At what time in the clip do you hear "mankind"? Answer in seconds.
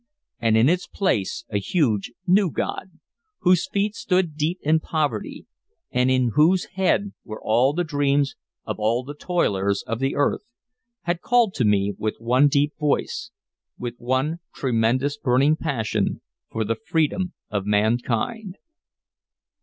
17.67-18.57